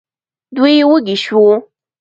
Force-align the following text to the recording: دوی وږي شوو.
دوی 0.55 0.75
وږي 0.89 1.15
شوو. 1.23 1.53